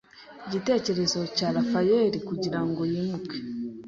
igitekerezo 0.47 1.19
cya 1.35 1.47
Raphael 1.55 2.11
kugirango 2.29 2.81
yimuke 2.91 3.37